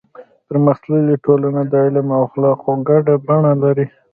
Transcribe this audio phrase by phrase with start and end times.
[0.47, 3.85] پرمختللې ټولنه د علم او اخلاقو ګډه بڼه لري.